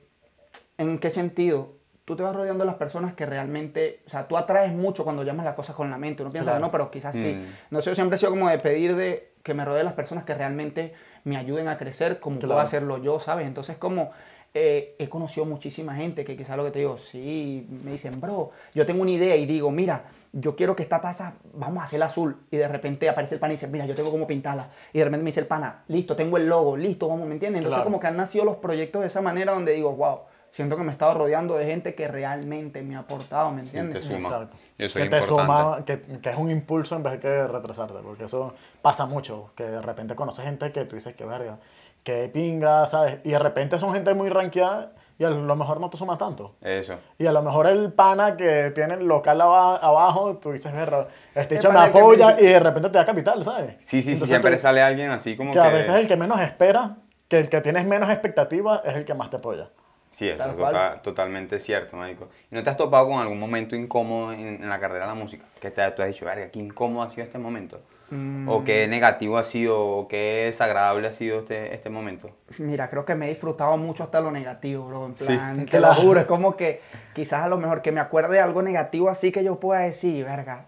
[0.78, 1.70] ¿en qué sentido?
[2.06, 5.24] Tú te vas rodeando de las personas que realmente, o sea, tú atraes mucho cuando
[5.24, 6.22] llamas las cosas con la mente.
[6.22, 6.66] Uno piensa Claro.
[6.66, 7.34] no, pero quizás sí.
[7.34, 7.46] Mm.
[7.72, 9.94] No sé, yo siempre he sido como de pedir de que me rodee de las
[9.94, 12.50] personas que realmente me ayuden a crecer como Claro.
[12.54, 13.48] puedo hacerlo yo, ¿sabes?
[13.48, 14.12] Entonces, como
[14.58, 18.52] eh, he conocido muchísima gente que quizás lo que te digo, sí, me dicen, bro,
[18.74, 22.06] yo tengo una idea y digo, mira, yo quiero que esta taza, vamos a hacerla
[22.06, 22.38] azul.
[22.52, 24.70] Y de repente aparece el pana y dice, mira, yo tengo cómo pintarla.
[24.94, 27.60] Y de repente me dice el pana, listo, tengo el logo, listo, vamos, ¿me entiendes?
[27.60, 27.86] Entonces, Claro.
[27.90, 30.20] como que han nacido los proyectos de esa manera donde digo, wow,
[30.56, 33.78] siento que me he estado rodeando de gente que realmente me ha aportado, ¿me Sí,
[33.78, 34.08] entiendes?
[34.08, 34.30] te suma.
[34.30, 34.58] Exacto.
[34.78, 35.28] Eso que es te importante.
[35.28, 39.52] suma, que, que es un impulso en vez de que retrasarte, porque eso pasa mucho,
[39.56, 41.58] que de repente conoces gente que tú dices que verga,
[42.04, 43.18] que pinga, ¿sabes?
[43.26, 46.56] Y de repente son gente muy ranqueada y a lo mejor no te suma tanto.
[46.62, 46.96] Eso.
[47.18, 51.08] Y a lo mejor el pana que tiene el local aba- abajo, tú dices, verga,
[51.34, 53.76] este hecho me me apoya dice- y de repente te da capital, ¿sabes?
[53.80, 55.66] Sí, sí, sí, Entonces siempre tú- sale alguien así como que que...
[55.66, 56.96] a veces el que menos espera,
[57.28, 59.68] que el que tienes menos expectativas es el que más te apoya.
[60.16, 60.72] Sí, eso es cual.
[60.74, 62.30] tota- totalmente cierto, marico.
[62.50, 65.16] ¿Y no te has topado con algún momento incómodo en, en la carrera de la
[65.16, 65.44] música?
[65.60, 67.82] Que te, tú has dicho, verga, qué incómodo ha sido este momento.
[68.12, 68.48] Mm.
[68.48, 72.30] O qué negativo ha sido, o qué desagradable ha sido este, este momento.
[72.60, 75.08] Mira, creo que me he disfrutado mucho hasta lo negativo, bro.
[75.08, 75.96] En Sí, plan, te claro.
[75.96, 76.82] lo juro, es como que
[77.14, 80.24] quizás a lo mejor que me acuerde de algo negativo así que yo pueda decir,
[80.24, 80.68] verga.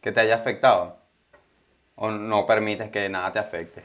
[0.00, 0.98] ¿Que te haya afectado?
[1.96, 3.82] ¿O no permites que nada te afecte?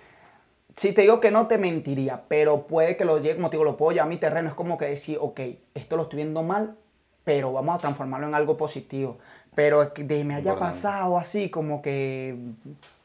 [0.77, 3.65] Si te digo que no, te mentiría, pero puede que lo llegue, como te digo,
[3.65, 4.49] lo puedo llevar a mi terreno.
[4.49, 5.39] Es como que decir, ok,
[5.73, 6.75] esto lo estoy viendo mal,
[7.23, 9.17] pero vamos a transformarlo en algo positivo.
[9.53, 10.77] Pero es que de me haya Importante.
[10.77, 12.36] pasado así, como que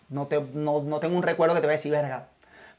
[0.09, 2.29] no, te, no, no tengo un recuerdo que te voy a decir, verga.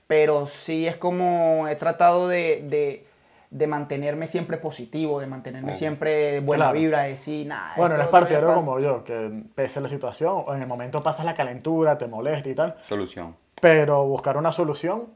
[0.07, 3.05] Pero sí es como he tratado de, de,
[3.51, 6.79] de mantenerme siempre positivo, de mantenerme siempre buena Claro.
[6.79, 7.73] vibra, de decir, nada.
[7.75, 8.61] Bueno, eres partidario falta".
[8.61, 12.47] como yo, que pese a la situación, en el momento pasas la calentura, te molesta
[12.47, 13.35] y tal, Solución.
[13.61, 15.15] Pero buscar una solución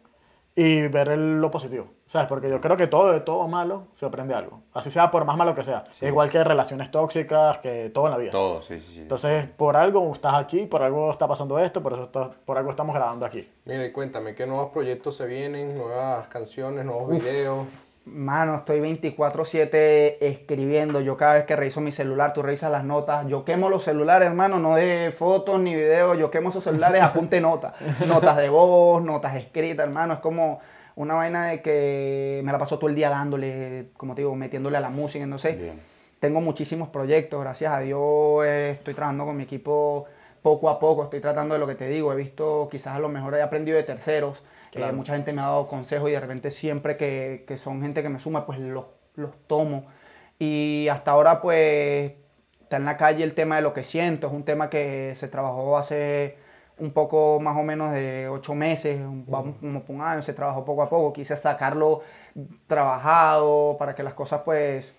[0.53, 2.27] y ver el- lo positivo, ¿sabes?
[2.27, 5.37] Porque yo creo que todo de todo malo se aprende algo, así sea por más
[5.37, 6.05] malo que sea, Sí.
[6.07, 8.31] igual que relaciones tóxicas, que todo en la vida.
[8.31, 8.99] Todo, sí, sí, sí.
[8.99, 12.69] Entonces, por algo estás aquí, por algo está pasando esto, por eso está- por algo
[12.69, 13.49] estamos grabando aquí.
[13.63, 15.77] Mira, y cuéntame, ¿qué nuevos proyectos se vienen?
[15.77, 17.67] ¿Nuevas canciones, nuevos videos?
[18.05, 21.01] Mano, estoy 24/7 escribiendo.
[21.01, 23.27] Yo cada vez que reviso mi celular, tú revisas las notas.
[23.27, 26.17] Yo quemo los celulares, hermano, no de fotos ni videos.
[26.17, 27.73] Yo quemo esos celulares, apunte notas.
[28.07, 30.15] Notas de voz, notas escritas, hermano.
[30.15, 30.59] Es como
[30.95, 34.77] una vaina de que me la paso todo el día dándole, como te digo, metiéndole
[34.77, 35.23] a la música.
[35.23, 35.79] Entonces, Bien.
[36.19, 37.39] tengo muchísimos proyectos.
[37.41, 40.07] Gracias a Dios eh, estoy trabajando con mi equipo
[40.41, 41.03] poco a poco.
[41.03, 42.11] Estoy tratando de lo que te digo.
[42.13, 44.43] He visto, quizás a lo mejor he aprendido de terceros.
[44.71, 44.91] Claro.
[44.91, 48.01] Eh, mucha gente me ha dado consejos y de repente siempre que, que son gente
[48.01, 49.85] que me suma, pues los, los tomo.
[50.39, 52.13] Y hasta ahora pues
[52.61, 54.27] está en la calle el tema de lo que siento.
[54.27, 56.37] Es un tema que se trabajó hace
[56.79, 60.81] un poco más o menos de ocho meses, vamos como un año, se trabajó poco
[60.81, 61.13] a poco.
[61.13, 62.01] Quise sacarlo
[62.67, 64.93] trabajado para que las cosas pues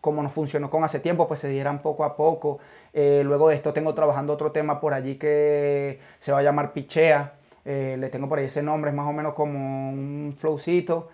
[0.00, 2.58] como nos funcionó con hace tiempo, pues se dieran poco a poco.
[2.92, 6.72] Eh, luego de esto tengo trabajando otro tema por allí que se va a llamar
[6.72, 7.34] Pichea.
[7.64, 11.08] Eh, le tengo por ahí ese nombre, es más o menos como un flowcito.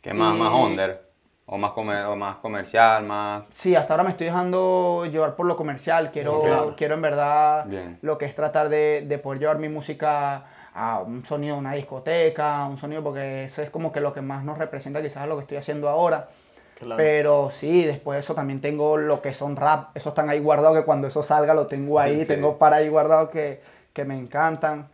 [0.00, 1.06] ¿Qué más, Y- más under?
[1.48, 3.44] ¿O más, comer- o más comercial, más...?
[3.50, 6.10] Sí, hasta ahora me estoy dejando llevar por lo comercial.
[6.10, 6.74] Quiero, Claro.
[6.76, 7.98] quiero en verdad Bien.
[8.02, 11.72] lo que es tratar de, de poder llevar mi música a un sonido de una
[11.74, 15.26] discoteca, un sonido porque eso es como que lo que más nos representa quizás a
[15.26, 16.28] lo que estoy haciendo ahora.
[16.78, 16.96] Claro.
[16.96, 19.96] Pero sí, después de eso también tengo lo que son rap.
[19.96, 22.20] Esos están ahí guardados que cuando eso salga lo tengo ahí.
[22.20, 22.26] Sí.
[22.28, 23.60] Tengo para ahí guardados que,
[23.92, 24.88] que me encantan.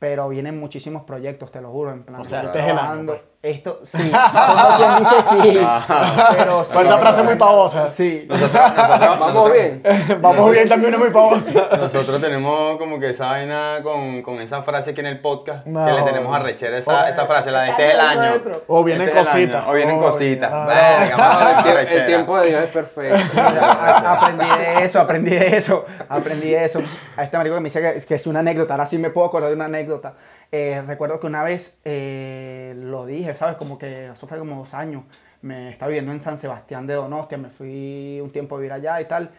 [0.00, 1.92] Pero vienen muchísimos proyectos, te lo juro.
[1.92, 3.12] En plan, O sea, estoy este es el año, trabajando.
[3.12, 3.22] pues.
[3.40, 3.98] Esto, sí.
[4.10, 5.16] Como quien dice
[5.52, 5.60] sí.
[6.36, 6.76] Pero sí.
[6.82, 7.88] Esa frase muy pavosa.
[7.88, 8.26] Sí.
[8.28, 9.82] Nosotros, nosotros, Vamos bien.
[10.20, 11.68] Vamos bien, también es muy pavosa.
[11.78, 15.84] Nosotros tenemos como que esa vaina con, con esa frase que en el podcast, No.
[15.86, 18.30] que le tenemos a rechera esa, esa frase, la de este es el año.
[18.66, 19.64] O vienen Este es el cositas.
[19.68, 20.66] O vienen cositas.
[20.66, 23.18] Verga, vamos a ver El, el tiempo de Dios es perfecto.
[23.40, 26.82] Aprendí de eso, aprendí de eso, aprendí de eso.
[27.16, 29.28] A este marico que me dice que, que es una anécdota, ahora sí me puedo
[29.28, 30.14] acordar de una anécdota.
[30.50, 33.56] Eh, recuerdo que una vez eh, lo dije, ¿sabes?
[33.56, 35.04] Como que eso fue como dos años.
[35.42, 39.00] Me estaba viviendo en San Sebastián de Donostia, me fui un tiempo a vivir allá
[39.00, 39.30] y tal.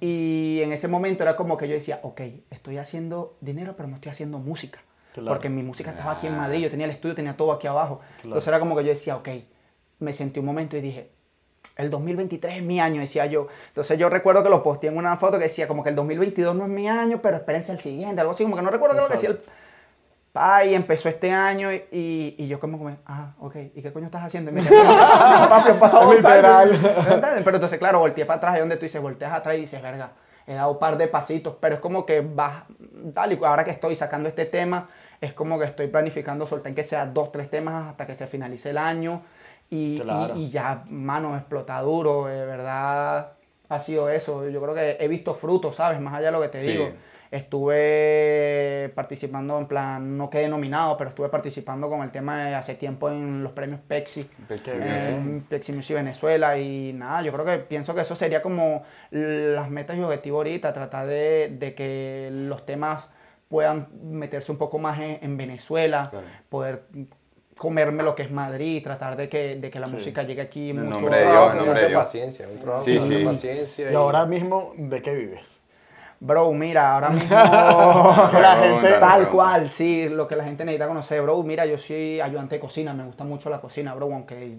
[0.00, 3.96] Y en ese momento era como que yo decía, ok, estoy haciendo dinero, pero no
[3.96, 4.80] estoy haciendo música.
[5.12, 5.28] Claro.
[5.28, 7.98] Porque mi música estaba aquí en Madrid, yo tenía el estudio, tenía todo aquí abajo.
[7.98, 8.24] Claro.
[8.24, 9.28] Entonces era como que yo decía, ok,
[9.98, 11.10] me sentí un momento y dije,
[11.78, 13.46] el 2023 es mi año, decía yo.
[13.68, 16.54] Entonces yo recuerdo que lo posteé en una foto que decía como que el 2022
[16.54, 19.02] no es mi año, pero espérense el siguiente, algo así, como que no recuerdo qué
[19.02, 19.40] lo que decía el...
[20.32, 24.06] Pa, y empezó este año y, y, y yo como, ah, ok, ¿y qué coño
[24.06, 24.50] estás haciendo?
[24.50, 26.78] Y me dice, "No, papi, han pasado dos años".
[27.44, 30.10] Pero entonces, claro, volteé para atrás, y donde tú dices, volteas atrás y dices, verga,
[30.46, 32.64] he dado un par de pasitos, pero es como que vas,
[33.14, 34.88] tal, y ahora que estoy sacando este tema,
[35.20, 38.70] es como que estoy planificando soltar que sea dos, tres temas hasta que se finalice
[38.70, 39.22] el año
[39.70, 40.34] y, Claro.
[40.36, 43.32] y, y ya, mano, explota duro, de verdad.
[43.70, 44.48] ha sido eso.
[44.48, 46.00] Yo creo que he visto frutos, ¿sabes?
[46.00, 46.70] Más allá de lo que te Sí.
[46.72, 46.90] digo.
[47.30, 52.74] Estuve participando, en plan, no quedé nominado, pero estuve participando con el tema de hace
[52.74, 54.28] tiempo en los premios Pexi.
[54.48, 58.82] Pexi, en Pexi Music Venezuela y nada, yo creo que pienso que eso sería como
[59.10, 63.08] las metas y objetivos ahorita, tratar de, de que los temas
[63.48, 66.26] puedan meterse un poco más en, en Venezuela, Claro.
[66.48, 66.82] poder
[67.56, 70.84] comerme lo que es Madrid, tratar de que, de que la música llegue aquí En
[70.84, 71.00] mucho.
[71.00, 72.00] nombre Dios, trabajo nombre mucha de Dios.
[72.02, 73.24] paciencia, un trabajo Sí, mucha sí.
[73.24, 73.90] paciencia.
[73.90, 75.60] Y ahora mismo, ¿de qué vives?
[76.20, 80.88] Bro, mira, ahora mismo la Pregunta, gente tal cual, sí, lo que la gente necesita
[80.88, 81.42] conocer, bro.
[81.42, 84.56] Mira, yo soy ayudante de cocina, me gusta mucho la cocina, bro, aunque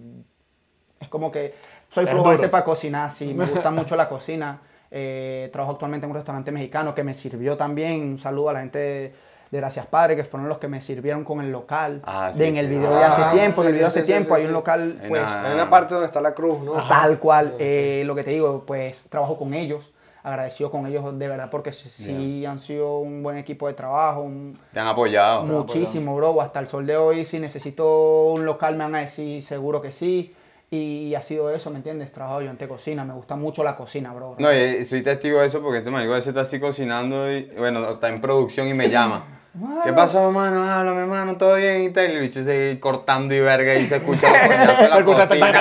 [1.00, 1.54] es como que
[1.90, 4.62] soy ese para cocinar, sí, me gusta mucho la cocina.
[4.92, 8.02] Eh, trabajo actualmente en un restaurante mexicano que me sirvió también.
[8.02, 9.14] Un saludo a la gente de,
[9.52, 12.02] de Gracias Padre, que fueron los que me sirvieron con el local.
[12.06, 14.02] Ah, sí, de en el video de hace Ah, tiempo, en el video sí, hace
[14.02, 16.60] sí, tiempo, sí, hay un local, pues, una- Hay una parte donde está la cruz,
[16.62, 16.74] ¿no?
[16.88, 19.92] Tal cual, eh, lo que te digo, pues trabajo con ellos,
[20.24, 24.58] agradecido con ellos de verdad porque sí, han sido un buen equipo de trabajo, un-
[24.72, 25.44] Te han apoyado.
[25.44, 26.42] muchísimo, bro.
[26.42, 29.92] Hasta el sol de hoy, si necesito un local, me van a decir seguro que
[29.92, 30.34] sí.
[30.72, 32.12] Y ha sido eso, ¿me entiendes?
[32.12, 34.36] Trabajo yo en cocina, me gusta mucho la cocina, bro.
[34.38, 37.46] No, y soy testigo de eso porque este marico a veces está así cocinando y,
[37.58, 39.39] bueno, está en producción y me llama.
[39.84, 40.64] ¿Qué pasó, hermano?
[40.64, 42.10] Háblame, hermano, todo bien y tal.
[42.10, 44.96] Y el bicho se cortando y verga y se escucha los coñazos en la
[45.28, 45.52] cocina.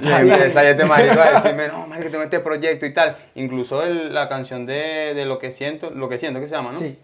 [0.00, 3.16] Y empieza este marico a decirme, no, marico, tengo este proyecto y tal.
[3.34, 6.72] Incluso el- la canción de, de Lo que siento, Lo que siento que se llama,
[6.72, 6.78] ¿no?
[6.78, 6.98] Sí.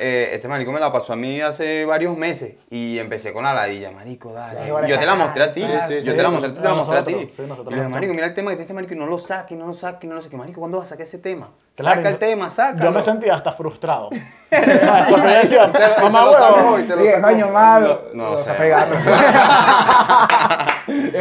[0.00, 3.52] Eh, este marico me la pasó a mí hace varios meses y empecé con la
[3.52, 4.60] ladilla, marico, dale.
[4.66, 6.60] Sí, yo te la mostré a ti, sí, sí, yo sí, te la mostré, te
[6.60, 7.12] la mostré a ti.
[7.14, 8.94] nosotros, sí, nosotros y le la dije, marico, mira el tema que tiene este marico
[8.94, 10.36] y no lo saque, no lo saque, no lo saque.
[10.36, 11.48] Marico, ¿cuándo vas a sacar ese tema?
[11.74, 12.84] Claro, Saca el yo- tema, sácalo.
[12.84, 14.10] Yo me sentía hasta frustrado.
[14.50, 17.26] Porque yo decía, Te lo- mamá te lo sabes huevo, hoy, te lo Dije, sacó.
[17.28, 18.02] coño, malo.
[18.14, 18.40] No, no sé.
[18.42, 18.94] está pegando.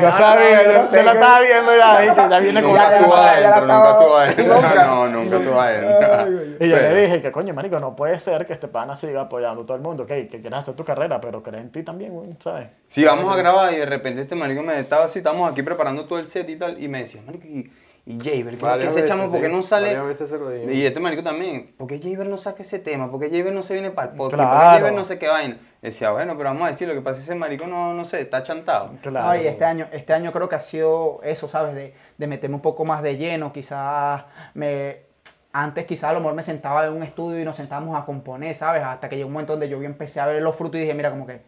[0.01, 3.49] yo sabía, yo, yo la estaba viendo ya, ya viene con Nunca estuvo ya, ya
[3.49, 4.85] adentro, la nunca estaba- adentro.
[4.85, 6.65] No, nunca estuvo adentro.
[6.65, 9.61] Y yo le dije que coño, marico, no puede ser que este pana siga apoyando
[9.61, 12.11] a todo el mundo, ok, que quieras hacer tu carrera, pero crees en ti también,
[12.13, 12.67] güey, ¿sabes?
[12.87, 16.05] Sí, vamos a grabar y de repente este marico me estaba así, estamos aquí preparando
[16.05, 17.71] todo el set y tal, y me decía, marico, y,
[18.05, 19.23] y Jaber, ¿qué, Varias ¿qué ese chamo?
[19.23, 19.99] veces, ¿Por qué no sale?
[19.99, 20.71] Veces se lo.
[20.71, 23.11] Y este marico también, ¿por qué Jaber no saca ese tema?
[23.11, 24.43] ¿Por qué Jaber no se viene para el podcast?
[24.49, 25.57] ¿Por qué Jaber no sé qué vaina?
[25.81, 28.05] Decía, bueno, pero vamos a decir, lo que pasa es que ese marico no, no
[28.05, 28.91] sé, está chantado.
[29.01, 29.27] Claro.
[29.27, 31.75] No, y este año, este año creo que ha sido eso, ¿sabes?
[31.75, 35.06] De, de meterme un poco más de lleno, quizás me...
[35.59, 38.53] Antes quizás a lo mejor me sentaba en un estudio y nos sentábamos a componer,
[38.53, 38.83] ¿sabes?
[38.83, 41.09] Hasta que llegó un momento donde yo empecé a ver los frutos y dije, mira,
[41.09, 41.41] como que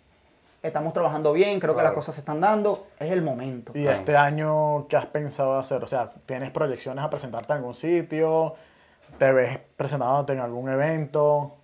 [0.63, 3.71] estamos trabajando bien, creo que las cosas se están dando, es el momento.
[3.75, 5.83] Y este año, ¿qué has pensado hacer?
[5.83, 8.55] O sea, ¿tienes proyecciones a presentarte en algún sitio?
[9.19, 11.57] ¿Te ves presentándote en algún evento?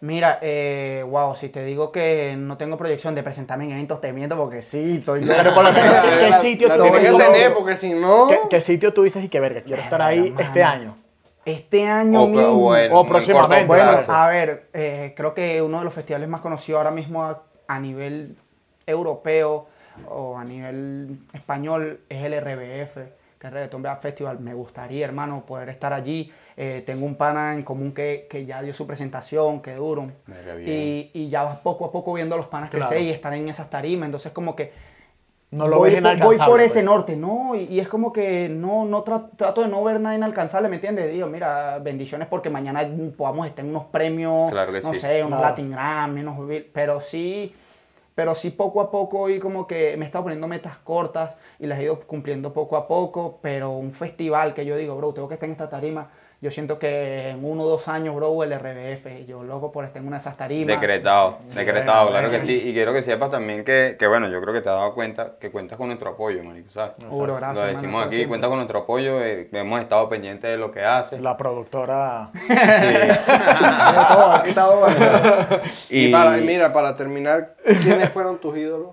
[0.00, 4.10] Mira, eh, wow, si te digo que no tengo proyección de presentarme en eventos, te
[4.10, 5.26] miento porque sí, estoy...
[5.26, 8.26] Pero por lo menos, ¿qué, qué sitio tú tienes que dices, tener, porque si no...
[8.28, 11.03] ¿qué, qué sitio tú dices y que verga, quiero estar ahí este año?
[11.44, 12.46] Este año O, mismo...
[12.48, 13.66] o en- o o en próximamente.
[13.66, 14.12] corto Bueno, plazo.
[14.12, 17.80] a ver, eh, creo que uno de los festivales más conocidos ahora mismo a, a
[17.80, 18.36] nivel
[18.86, 19.66] europeo
[20.08, 22.94] o a nivel español es el RBF,
[23.38, 24.40] que es Reggaeton Festival.
[24.40, 26.32] Me gustaría, hermano, poder estar allí.
[26.56, 30.10] Eh, tengo un pana en común que, que ya dio su presentación, que duro.
[30.64, 32.88] Y, y ya vas poco a poco viendo a los panas Claro.
[32.88, 34.06] crecer y estar en esas tarimas.
[34.06, 34.72] Entonces, como que
[35.54, 36.50] No lo voy, ves por- voy inalcanzable.
[36.52, 36.84] por ese pues.
[36.84, 37.54] norte, ¿no?
[37.54, 40.76] Y, y es como que no, no tra- trato de no ver nada inalcanzable, ¿me
[40.76, 41.12] entiendes?
[41.12, 42.86] Digo, mira, bendiciones porque mañana
[43.16, 45.00] podamos estar en unos premios, Claro que no sí.
[45.00, 45.50] sé, unos Claro.
[45.52, 46.36] Latin Grammy, unos
[46.72, 47.54] pero sí,
[48.14, 51.66] pero sí poco a poco y como que me he estado poniendo metas cortas y
[51.66, 55.28] las he ido cumpliendo poco a poco, pero un festival que yo digo, bro, tengo
[55.28, 56.10] que estar en esta tarima.
[56.40, 60.02] Yo siento que en uno o dos años, bro, el RBF, yo loco por estar
[60.02, 60.78] en una de esas tarimas.
[60.78, 62.60] Decretado, decretado, claro que sí.
[62.66, 65.36] Y quiero que sepas también que, que, bueno, yo creo que te has dado cuenta
[65.40, 66.96] que cuentas con nuestro apoyo, marico, ¿sabes?
[66.98, 68.28] Seguro, gracias, Lo decimos aquí, siempre.
[68.28, 71.20] cuenta con nuestro apoyo, eh, hemos estado pendientes de lo que haces.
[71.20, 72.26] La productora...
[72.34, 72.46] Sí.
[72.54, 74.86] De todo, aquí está todo.
[75.88, 78.90] Y, para, mira, para terminar, ¿quiénes fueron tus ídolos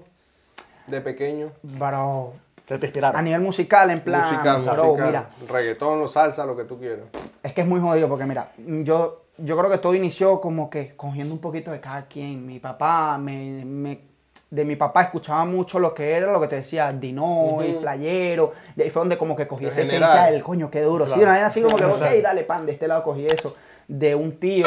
[0.88, 1.51] de pequeño?
[1.63, 2.34] Bro,
[2.75, 3.19] ¿Qué te inspiraron?
[3.19, 5.07] A nivel musical, en plan, musical, bro, musical.
[5.07, 7.05] mira, Reggaetón o salsa, lo que tú quieras.
[7.43, 10.95] es que es muy jodido porque mira, yo, yo creo que todo inició como que
[10.95, 12.45] cogiendo un poquito de cada quien.
[12.45, 14.12] Mi papá, me, me-
[14.49, 18.51] de mi papá escuchaba mucho lo que era lo que te decía, Dino, y Playero.
[18.75, 21.05] De ahí fue donde como que cogí esa esencia del coño, qué duro.
[21.05, 21.23] Sí, Claro.
[21.29, 23.55] una vez así como que, ok, dale, pan, de este lado cogí eso.
[23.88, 24.65] De un tío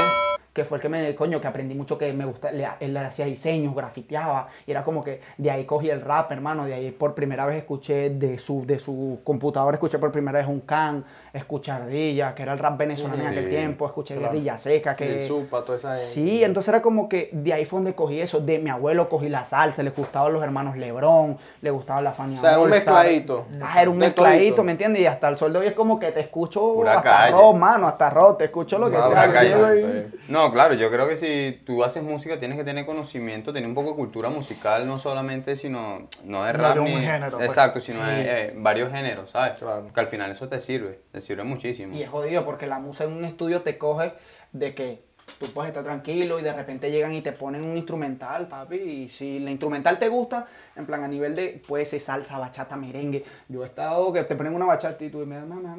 [0.55, 3.27] que fue el que me, coño, que aprendí mucho, que me gusta, le- él hacía
[3.27, 7.15] diseños, grafiteaba, y era como que de ahí cogí el rap, hermano, de ahí por
[7.15, 11.73] primera vez escuché de su, de su computadora, escuché por primera vez un can, escuché
[11.73, 14.33] Ardilla, que era el rap venezolano en aquel Sí, tiempo, escuché claro.
[14.33, 15.23] Guerrilla Seca, que...
[15.23, 15.93] El Supa, toda esa.
[15.93, 18.39] Sí, entonces era como que de ahí fue donde cogí eso.
[18.41, 22.39] De mi abuelo cogí la salsa, le gustaban los hermanos Lebrón, le gustaba la Fania
[22.39, 22.95] O sea, un All Star.
[22.95, 23.47] mezcladito.
[23.61, 24.63] Ah, era un De mezcladito, todito.
[24.63, 25.03] ¿me entiendes?
[25.03, 27.33] Y hasta el sol de hoy es como que te escucho Pura hasta calle.
[27.33, 29.33] rock, mano, hasta rock, te escucho lo que sea.
[29.33, 29.73] calle.
[29.75, 30.15] bien.
[30.45, 33.75] No, claro, yo creo que si tú haces música tienes que tener conocimiento, tener un
[33.75, 37.01] poco de cultura musical, no solamente, sino, no de No rap de un ni...
[37.01, 37.49] género, pues.
[37.49, 38.11] Exacto, sino Sí.
[38.11, 39.59] de eh, varios géneros, ¿sabes?
[39.59, 39.91] Claro.
[39.93, 41.97] Que al final eso te sirve, te sirve muchísimo.
[41.97, 44.13] Y es jodido porque la música en un estudio te coge
[44.53, 45.03] de que
[45.39, 48.77] tú puedes estar tranquilo y de repente llegan y te ponen un instrumental, papi.
[48.77, 52.77] Y si la instrumental te gusta, en plan a nivel de, puede ser salsa, bachata,
[52.77, 53.25] merengue.
[53.49, 55.77] Yo he estado que te ponen una bachata y tú y me na,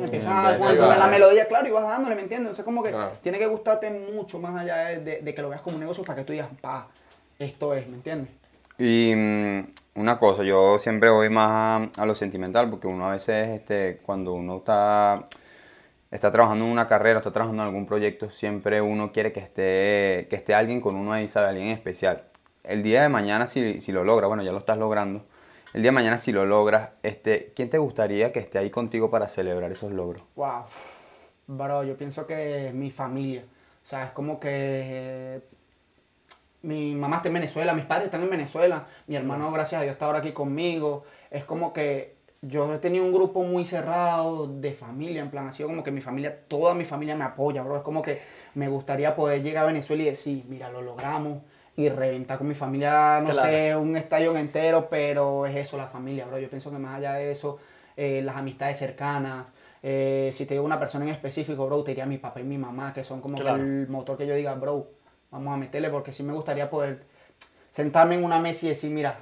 [0.00, 2.46] y empiezas a poner a- la melodía, claro, y vas dándole, ¿me entiendes?
[2.50, 3.12] Entonces como que Claro.
[3.22, 6.04] tiene que gustarte mucho más allá de, de- de que lo veas como un negocio
[6.04, 6.88] para que tú digas, pa,
[7.38, 8.30] esto es, ¿me entiendes?
[8.78, 13.12] Y mm, una cosa, yo siempre voy más a, a lo sentimental porque uno a
[13.12, 15.24] veces, este, cuando uno está,
[16.10, 20.26] está trabajando en una carrera, está trabajando en algún proyecto, siempre uno quiere que esté,
[20.28, 21.48] que esté alguien con uno ahí, ¿sabe?
[21.48, 22.24] Alguien especial.
[22.64, 25.24] El día de mañana, si, si lo logras, bueno, ya lo estás logrando,
[25.74, 29.10] el día de mañana, si lo logras, este, ¿quién te gustaría que esté ahí contigo
[29.10, 30.22] para celebrar esos logros?
[30.34, 30.64] Wow.
[31.46, 33.44] Bro, yo pienso que mi familia.
[33.82, 35.42] O sea, es como que
[36.62, 39.92] mi mamá está en Venezuela, mis padres están en Venezuela, mi hermano, gracias a Dios,
[39.92, 41.04] está ahora aquí conmigo.
[41.30, 45.52] Es como que yo he tenido un grupo muy cerrado de familia, en plan, ha
[45.52, 47.76] sido como que mi familia, toda mi familia me apoya, bro.
[47.76, 48.20] Es como que
[48.54, 51.38] me gustaría poder llegar a Venezuela y decir, mira, lo logramos
[51.76, 53.48] y reventar con mi familia, no Claro.
[53.48, 56.38] sé, un estadio entero, pero es eso, la familia, bro.
[56.38, 57.58] Yo pienso que más allá de eso,
[57.96, 59.46] eh, las amistades cercanas,
[59.82, 62.58] eh, si te digo una persona en específico, bro, te diría mi papá y mi
[62.58, 64.86] mamá, que son como que el motor que yo diga, bro,
[65.30, 67.00] vamos a meterle, porque sí me gustaría poder
[67.70, 69.18] sentarme en una mesa y decir, mira,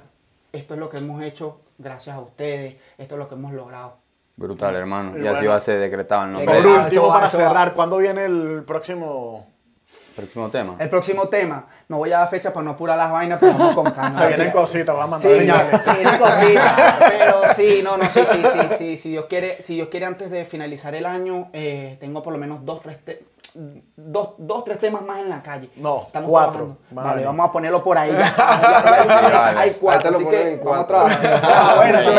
[0.51, 3.97] esto es lo que hemos hecho gracias a ustedes, esto es lo que hemos logrado.
[4.35, 5.17] Brutal, hermano.
[5.17, 5.49] Y Y, así bueno.
[5.51, 9.47] va a ser decretado el nombre Por último, para cerrar, ¿cuándo viene el próximo?
[10.15, 10.75] próximo tema.
[10.79, 13.75] El próximo tema, no voy a dar fecha para no apurar las vainas, pero vamos
[13.75, 14.17] con calma.
[14.19, 15.81] Se vienen cositas, van a Sí, mandar señales.
[15.85, 19.75] sí, vienen cositas, pero sí, no, no, sí, sí, sí, sí, si Dios quiere, si
[19.75, 23.23] Dios quiere antes de finalizar el año, eh, tengo por lo menos dos, tres, te-
[23.53, 25.69] dos, dos, tres temas más en la calle.
[25.77, 26.77] No, Estamos cuatro.
[26.91, 28.11] Vale, vamos a ponerlo por ahí.
[28.17, 29.59] Ya, ya, ya.
[29.59, 31.15] Hay cuatro, así que en vamos a cuatro.
[31.43, 32.09] Ah, bueno, sí.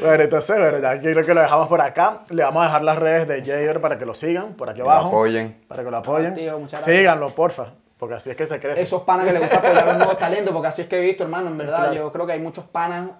[0.00, 2.20] Bueno, entonces, bueno, ya quiero que lo dejamos por acá.
[2.28, 4.84] Le vamos a dejar las redes de Jaeger para que lo sigan, por aquí Que
[4.84, 5.08] lo abajo.
[5.08, 5.62] apoyen.
[5.68, 6.34] Para que lo apoyen.
[6.34, 6.96] Tío, muchas gracias.
[6.96, 7.66] Síganlo, porfa,
[7.98, 8.82] porque así es que se crece.
[8.82, 11.00] Esos panas que les gusta apoyar a los nuevos talentos, porque así es que he
[11.02, 11.78] visto, hermano, en verdad.
[11.78, 11.94] Claro.
[11.94, 13.10] Yo creo que hay muchos panas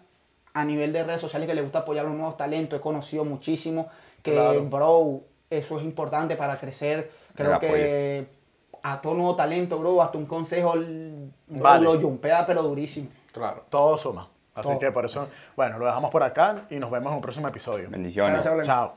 [0.53, 2.79] a nivel de redes sociales que les gusta apoyar a los nuevos talentos.
[2.79, 3.89] He conocido muchísimo
[4.23, 4.65] que, Claro.
[4.65, 7.11] bro, eso es importante para crecer.
[7.35, 8.27] Creo que
[8.83, 11.85] a todo nuevo talento, bro, hasta un consejo bro, Vale.
[11.85, 13.09] lo yumpea, pero durísimo.
[13.33, 13.65] Claro.
[13.69, 14.29] Todo suma.
[14.55, 14.79] Así Todo.
[14.79, 17.89] que por eso, bueno, lo dejamos por acá y nos vemos en un próximo episodio.
[17.91, 18.45] Bendiciones.
[18.65, 18.97] Chao.